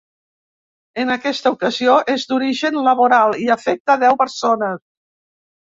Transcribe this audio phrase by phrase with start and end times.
[1.03, 4.85] En aquesta ocasió, és d’origen laboral, i afecta deu persones.